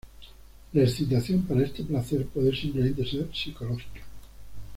La 0.73 0.81
excitación 0.81 1.43
para 1.43 1.61
este 1.63 1.83
placer 1.83 2.25
puede 2.25 2.55
simplemente 2.55 3.05
ser 3.07 3.27
psicológica. 3.31 4.01